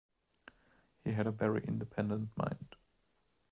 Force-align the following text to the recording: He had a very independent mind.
He 1.03 1.11
had 1.11 1.27
a 1.27 1.31
very 1.31 1.63
independent 1.63 2.35
mind. 2.35 2.75